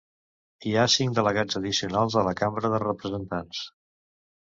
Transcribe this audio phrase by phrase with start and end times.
[0.69, 3.65] Hi ha cinc delegats addicionals a la Cambra de Representants.